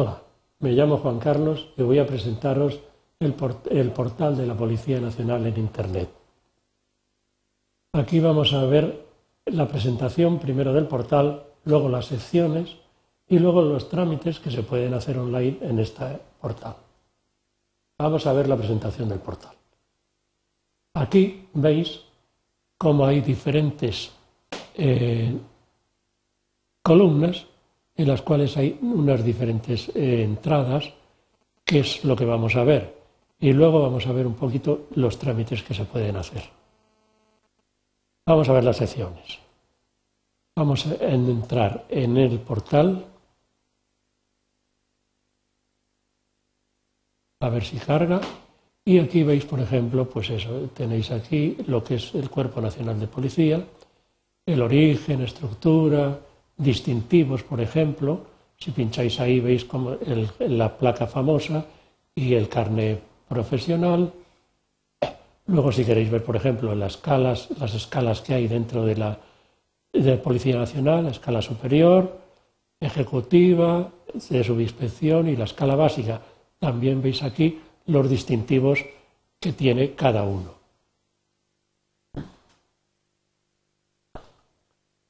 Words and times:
Hola, 0.00 0.22
me 0.60 0.70
llamo 0.74 0.98
Juan 0.98 1.18
Carlos 1.18 1.70
y 1.76 1.82
voy 1.82 1.98
a 1.98 2.06
presentaros 2.06 2.78
el, 3.18 3.32
portal 3.34 4.36
de 4.36 4.46
la 4.46 4.54
Policía 4.54 5.00
Nacional 5.00 5.44
en 5.44 5.58
Internet. 5.58 6.08
Aquí 7.94 8.20
vamos 8.20 8.52
a 8.52 8.64
ver 8.66 9.06
la 9.46 9.66
presentación 9.66 10.38
primero 10.38 10.72
del 10.72 10.86
portal, 10.86 11.46
luego 11.64 11.88
las 11.88 12.06
secciones 12.06 12.76
y 13.26 13.40
luego 13.40 13.60
los 13.60 13.88
trámites 13.88 14.38
que 14.38 14.52
se 14.52 14.62
pueden 14.62 14.94
hacer 14.94 15.18
online 15.18 15.58
en 15.62 15.80
este 15.80 16.20
portal. 16.40 16.76
Vamos 17.98 18.24
a 18.28 18.32
ver 18.32 18.48
la 18.48 18.56
presentación 18.56 19.08
del 19.08 19.18
portal. 19.18 19.56
Aquí 20.94 21.48
veis 21.54 22.04
cómo 22.76 23.04
hay 23.04 23.20
diferentes 23.20 24.12
eh, 24.76 25.36
columnas 26.84 27.48
en 27.98 28.06
las 28.06 28.22
cuales 28.22 28.56
hay 28.56 28.78
unas 28.80 29.24
diferentes 29.24 29.88
eh, 29.88 30.22
entradas, 30.22 30.94
que 31.64 31.80
es 31.80 32.04
lo 32.04 32.14
que 32.14 32.24
vamos 32.24 32.54
a 32.54 32.62
ver. 32.62 32.96
Y 33.40 33.52
luego 33.52 33.82
vamos 33.82 34.06
a 34.06 34.12
ver 34.12 34.26
un 34.26 34.34
poquito 34.34 34.86
los 34.94 35.18
trámites 35.18 35.64
que 35.64 35.74
se 35.74 35.84
pueden 35.84 36.16
hacer. 36.16 36.44
Vamos 38.24 38.48
a 38.48 38.52
ver 38.52 38.64
las 38.64 38.76
secciones. 38.76 39.40
Vamos 40.56 40.86
a 40.86 40.94
entrar 41.04 41.86
en 41.88 42.16
el 42.16 42.38
portal. 42.38 43.04
A 47.40 47.48
ver 47.48 47.64
si 47.64 47.78
carga. 47.78 48.20
Y 48.84 49.00
aquí 49.00 49.24
veis, 49.24 49.44
por 49.44 49.58
ejemplo, 49.60 50.08
pues 50.08 50.30
eso, 50.30 50.70
tenéis 50.72 51.10
aquí 51.10 51.56
lo 51.66 51.82
que 51.82 51.96
es 51.96 52.14
el 52.14 52.30
Cuerpo 52.30 52.60
Nacional 52.60 52.98
de 52.98 53.08
Policía, 53.08 53.66
el 54.46 54.62
origen, 54.62 55.20
estructura, 55.20 56.18
distintivos, 56.58 57.42
por 57.42 57.60
ejemplo. 57.60 58.26
Si 58.58 58.72
pincháis 58.72 59.20
ahí 59.20 59.40
veis 59.40 59.64
como 59.64 59.96
la 60.40 60.76
placa 60.76 61.06
famosa 61.06 61.64
y 62.14 62.34
el 62.34 62.48
carnet 62.48 63.00
profesional. 63.28 64.12
Luego, 65.46 65.72
si 65.72 65.84
queréis 65.84 66.10
ver, 66.10 66.24
por 66.24 66.36
ejemplo, 66.36 66.74
las 66.74 66.96
escalas, 66.96 67.48
las 67.58 67.74
escalas 67.74 68.20
que 68.20 68.34
hay 68.34 68.48
dentro 68.48 68.84
de 68.84 68.96
la 68.96 69.18
de 69.92 70.16
Policía 70.18 70.56
Nacional, 70.58 71.04
la 71.04 71.10
escala 71.10 71.40
superior, 71.40 72.20
ejecutiva, 72.80 73.90
de 74.28 74.44
subinspección 74.44 75.28
y 75.28 75.36
la 75.36 75.44
escala 75.44 75.76
básica. 75.76 76.20
También 76.58 77.00
veis 77.00 77.22
aquí 77.22 77.60
los 77.86 78.08
distintivos 78.10 78.84
que 79.40 79.52
tiene 79.52 79.94
cada 79.94 80.24
uno. 80.24 80.57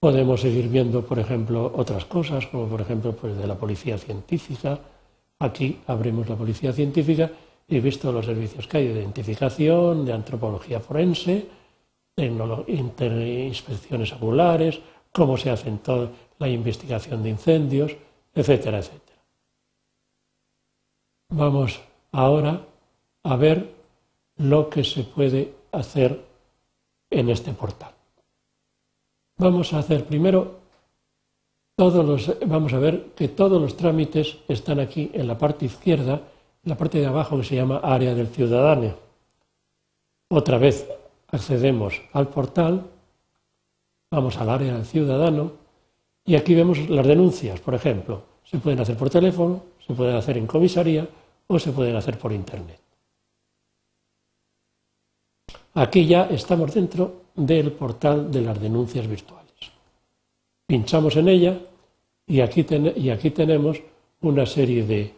Podemos 0.01 0.41
seguir 0.41 0.69
viendo, 0.69 1.05
por 1.05 1.19
ejemplo, 1.19 1.73
otras 1.75 2.05
cosas, 2.05 2.47
como 2.47 2.69
por 2.69 2.81
ejemplo 2.81 3.17
pues, 3.17 3.37
de 3.37 3.47
la 3.47 3.57
policía 3.57 3.99
científica. 3.99 4.79
Aquí 5.41 5.81
abrimos 5.87 6.29
la 6.29 6.37
policía 6.37 6.73
científica 6.73 7.31
y 7.67 7.81
visto 7.81 8.13
los 8.13 8.27
servicios 8.27 8.67
que 8.67 8.79
hay 8.79 8.89
de 8.89 9.01
identificación, 9.01 10.05
de 10.05 10.13
antropología 10.13 10.81
forense, 10.81 11.47
de 12.17 13.45
inspecciones 13.47 14.13
oculares, 14.13 14.81
cómo 15.13 15.37
se 15.37 15.51
hace 15.51 15.71
toda 15.83 16.11
la 16.39 16.49
investigación 16.49 17.23
de 17.23 17.31
incendios, 17.31 17.97
etcétera, 18.35 18.79
etcétera. 18.79 19.23
Vamos 21.31 21.81
ahora 22.13 22.65
a 23.23 23.37
ver 23.37 23.75
lo 24.37 24.71
que 24.71 24.85
se 24.85 25.05
puede 25.05 25.55
hacer 25.73 26.25
en 27.11 27.29
este 27.29 27.53
portal. 27.53 27.98
Vamos 29.39 29.73
a 29.73 29.79
hacer 29.79 30.05
primero 30.05 30.59
todos 31.77 32.05
los, 32.05 32.37
vamos 32.45 32.73
a 32.73 32.79
ver 32.81 33.13
que 33.15 33.29
todos 33.29 33.63
los 33.63 33.77
trámites 33.77 34.39
están 34.49 34.81
aquí 34.81 35.13
en 35.15 35.29
la 35.29 35.39
parte 35.39 35.65
izquierda, 35.65 36.15
en 36.65 36.69
la 36.69 36.77
parte 36.77 36.99
de 36.99 37.07
abajo 37.07 37.37
que 37.39 37.45
se 37.45 37.55
llama 37.55 37.79
área 37.79 38.17
del 38.17 38.27
ciudadano. 38.27 38.97
Otra 40.29 40.59
vez 40.59 40.89
accedemos 41.29 42.03
al 42.13 42.29
portal, 42.29 42.85
vamos 44.11 44.37
al 44.39 44.51
área 44.51 44.75
del 44.75 44.85
ciudadano 44.85 45.53
y 46.25 46.35
aquí 46.35 46.57
vemos 46.57 46.89
las 46.89 47.07
denuncias, 47.07 47.61
por 47.61 47.75
ejemplo, 47.75 48.23
se 48.43 48.59
pueden 48.59 48.81
hacer 48.81 48.97
por 48.97 49.09
teléfono, 49.09 49.63
se 49.87 49.95
pueden 49.95 50.17
hacer 50.17 50.37
en 50.37 50.49
comisaría 50.49 51.09
o 51.47 51.61
se 51.61 51.71
pueden 51.71 51.95
hacer 51.95 52.19
por 52.19 52.33
internet. 52.33 52.88
Aquí 55.79 56.07
ya 56.07 56.25
estamos 56.25 56.75
dentro 56.75 57.23
del 57.37 57.71
portal 57.71 58.33
de 58.33 58.43
las 58.43 58.61
denuncias 58.61 59.07
virtuales. 59.07 59.55
Pinchamos 60.67 61.15
en 61.15 61.29
ella 61.29 61.57
y 62.27 62.41
aquí, 62.41 62.67
y 62.97 63.11
aquí 63.11 63.31
tenemos 63.31 63.81
una 64.23 64.45
serie 64.45 64.83
de 64.85 65.13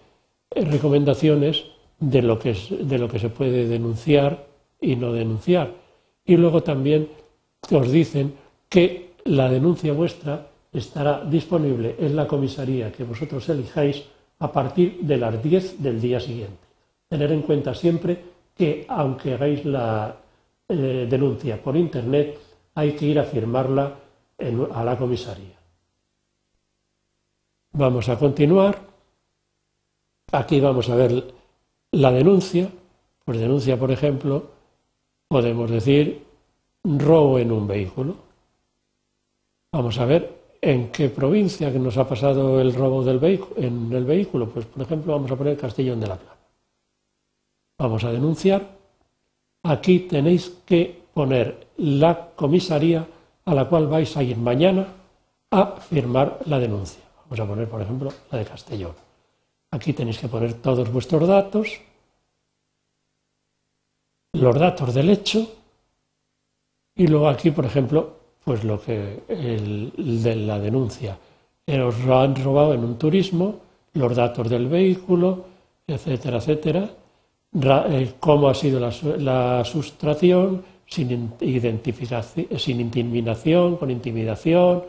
recomendaciones 0.51 1.65
de 1.99 2.21
lo, 2.21 2.39
que 2.39 2.55
de 2.79 2.99
lo 2.99 3.09
que 3.09 3.19
se 3.19 3.31
puede 3.31 3.67
denunciar 3.69 4.45
y 4.79 4.97
no 4.97 5.15
denunciar. 5.15 5.73
Y 6.27 6.37
luego 6.37 6.63
también 6.63 7.09
os 7.71 7.91
dicen 7.91 8.35
que 8.69 9.13
la 9.25 9.49
denuncia 9.49 9.95
vuestra 9.95 10.47
estará 10.75 11.25
disponible 11.25 11.97
en 11.99 12.15
la 12.15 12.27
comisaría 12.27 12.93
que 12.93 13.05
vosotros 13.05 13.49
elijáis 13.49 14.05
a 14.41 14.53
partir 14.53 14.99
de 15.01 15.17
las 15.17 15.43
10 15.43 15.83
del 15.83 16.03
día 16.03 16.21
siguiente. 16.21 16.69
Tener 17.09 17.33
en 17.33 17.41
cuenta 17.41 17.75
siempre 17.75 18.19
que 18.55 18.85
aunque 18.89 19.33
hagáis 19.33 19.65
la 19.65 20.17
eh, 20.71 21.07
denuncia 21.11 21.61
por 21.61 21.77
Internet, 21.77 22.39
hay 22.75 22.93
que 22.93 23.07
ir 23.07 23.19
a 23.19 23.25
firmarla 23.25 23.95
a 24.73 24.85
la 24.85 24.97
comisaría. 24.97 25.59
Vamos 27.73 28.09
a 28.09 28.19
continuar. 28.19 28.79
Aquí 30.33 30.61
vamos 30.61 30.89
a 30.89 30.95
ver 30.95 31.35
la 31.91 32.13
denuncia. 32.13 32.71
Por 33.25 33.37
denuncia, 33.37 33.77
por 33.79 33.91
ejemplo, 33.91 34.51
podemos 35.29 35.71
decir 35.71 36.25
robo 36.85 37.39
en 37.39 37.53
un 37.53 37.67
vehículo. 37.67 38.17
Vamos 39.73 39.99
a 39.99 40.05
ver 40.05 40.41
en 40.61 40.91
qué 40.91 41.09
provincia 41.09 41.73
que 41.73 41.79
nos 41.79 41.97
ha 41.97 42.09
pasado 42.09 42.61
el 42.61 42.75
robo 42.75 43.05
del 43.05 43.21
en 43.57 43.93
el 43.93 44.05
vehículo. 44.05 44.49
Pues, 44.49 44.67
por 44.67 44.83
ejemplo, 44.83 45.13
vamos 45.15 45.31
a 45.31 45.37
poner 45.37 45.57
Castellón 45.57 46.01
de 46.01 46.07
la 46.07 46.17
Plana. 46.17 46.39
Vamos 47.79 48.05
a 48.05 48.13
denunciar 48.13 48.80
Aquí 49.63 50.01
tenéis 50.01 50.63
que 50.65 51.03
poner 51.13 51.69
la 51.77 52.31
comisaría 52.35 53.07
a 53.45 53.55
la 53.55 53.69
cual 53.69 53.87
vais 53.89 54.17
a 54.17 54.23
ir 54.23 54.37
mañana 54.37 54.87
a 55.51 55.77
firmar 55.81 56.41
la 56.47 56.59
denuncia. 56.59 57.03
Vamos 57.25 57.41
a 57.41 57.47
poner, 57.47 57.69
por 57.69 57.83
ejemplo, 57.83 58.13
la 58.31 58.39
de 58.39 58.45
Castellón. 58.45 58.95
Aquí 59.73 59.93
tenéis 59.93 60.19
que 60.19 60.29
poner 60.29 60.55
todos 60.55 60.91
vuestros 60.91 61.29
datos, 61.29 61.81
los 64.33 64.59
datos 64.59 64.95
del 64.95 65.11
hecho 65.11 65.47
y 66.97 67.07
luego 67.07 67.29
aquí, 67.29 67.51
por 67.51 67.65
ejemplo, 67.65 68.17
pues 68.45 68.65
lo 68.65 68.81
que 68.81 69.23
el, 69.29 69.93
de 70.23 70.37
la 70.37 70.59
denuncia. 70.59 71.19
Os 71.67 71.95
han 72.07 72.35
robado 72.37 72.75
en 72.75 72.85
un 72.85 72.99
turismo, 72.99 73.61
los 73.95 74.17
datos 74.17 74.49
del 74.49 74.69
vehículo, 74.69 75.45
etcétera, 75.87 76.39
etcétera. 76.39 76.91
Eh, 77.53 78.15
cómo 78.21 78.49
ha 78.49 78.55
sido 78.55 78.79
la, 78.79 79.65
sustracción, 79.65 80.63
sin, 80.87 81.33
identificación, 81.41 82.47
sin 82.59 82.81
intimidación, 82.81 83.77
con 83.77 83.91
intimidación, 83.91 84.85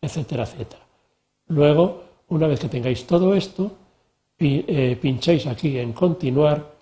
etcétera, 0.00 0.42
etcétera. 0.42 0.82
Luego, 1.48 2.02
una 2.28 2.48
vez 2.48 2.60
que 2.60 2.68
tengáis 2.68 3.06
todo 3.06 3.34
esto, 3.34 3.70
eh, 4.38 4.98
pincháis 5.00 5.46
aquí 5.46 5.78
en 5.78 5.92
continuar 5.92 6.74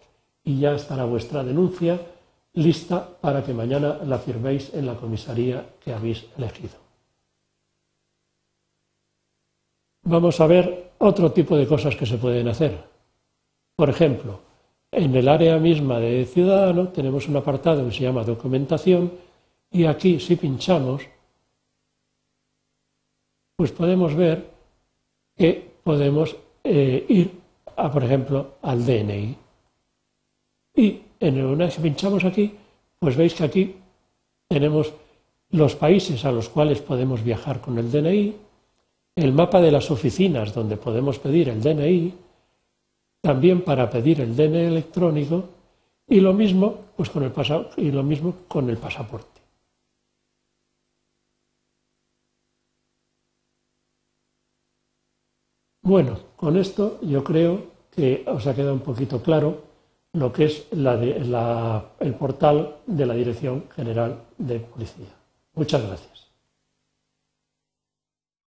y 0.45 0.61
ya 0.61 0.75
estará 0.75 1.05
vuestra 1.05 1.45
denuncia 1.45 2.01
lista 2.55 3.07
para 3.21 3.45
que 3.45 3.53
mañana 3.53 3.99
la 4.05 4.19
firméis 4.19 4.73
en 4.75 4.87
la 4.87 4.95
comisaría 4.95 5.77
que 5.79 5.93
habéis 5.93 6.27
elegido. 6.37 6.77
Vamos 10.05 10.41
a 10.41 10.47
ver 10.47 10.93
otro 10.99 11.33
tipo 11.33 11.57
de 11.57 11.67
cosas 11.67 11.95
que 11.95 12.07
se 12.07 12.17
pueden 12.17 12.49
hacer. 12.49 12.83
Por 13.77 13.91
ejemplo, 13.91 14.48
en 14.91 15.15
el 15.15 15.29
área 15.29 15.59
misma 15.59 16.01
de 16.01 16.25
Ciudadano 16.25 16.89
tenemos 16.89 17.29
un 17.29 17.37
apartado 17.37 17.85
que 17.87 17.93
se 17.93 18.03
llama 18.03 18.25
Documentación 18.25 19.13
y 19.71 19.85
aquí 19.85 20.19
si 20.19 20.37
pinchamos, 20.37 21.03
pues 23.57 23.73
podemos 23.73 24.15
ver 24.15 24.51
que 25.37 25.71
podemos 25.85 26.37
eh, 26.65 27.05
ir, 27.09 27.31
a, 27.77 27.91
por 27.91 28.05
ejemplo, 28.05 28.55
al 28.63 28.85
DNI. 28.85 29.37
Y 30.75 31.01
en 31.21 31.45
una 31.45 31.67
vez 31.67 31.77
que 31.77 31.83
pinchamos 31.83 32.25
aquí, 32.25 32.55
pues 32.99 33.17
veis 33.17 33.35
que 33.35 33.45
aquí 33.45 33.77
tenemos 34.49 34.93
los 35.51 35.77
países 35.77 36.25
a 36.25 36.33
los 36.33 36.49
cuales 36.49 36.81
podemos 36.81 37.23
viajar 37.23 37.61
con 37.61 37.79
el 37.79 37.91
DNI, 37.91 38.37
el 39.17 39.33
mapa 39.33 39.61
de 39.61 39.73
las 39.73 39.91
oficinas 39.91 40.55
donde 40.55 40.77
podemos 40.77 41.19
pedir 41.19 41.49
el 41.49 41.63
DNI, 41.63 42.15
también 43.29 43.61
para 43.61 43.91
pedir 43.91 44.23
el 44.23 44.35
DNI 44.35 44.65
electrónico 44.73 45.51
y 46.07 46.19
lo 46.21 46.33
mismo, 46.33 46.67
pues 46.97 47.11
con 47.11 47.23
el 47.23 47.33
y 47.77 47.91
lo 47.91 48.03
mismo 48.03 48.35
con 48.49 48.71
el 48.71 48.79
pasaporte. 48.79 49.39
Bueno, 55.83 56.19
con 56.37 56.57
esto 56.57 56.99
yo 57.03 57.23
creo 57.23 57.67
que 57.95 58.25
os 58.27 58.47
ha 58.47 58.55
quedado 58.55 58.73
un 58.73 58.81
poquito 58.81 59.23
claro 59.23 59.61
lo 60.15 60.33
que 60.33 60.47
es 60.47 60.67
el 60.73 62.15
portal 62.15 62.77
de 62.87 63.05
la 63.05 63.13
Dirección 63.13 63.65
General 63.77 64.23
de 64.39 64.61
Policía. 64.61 65.13
Muchas 65.53 65.87
gracias. 65.87 66.28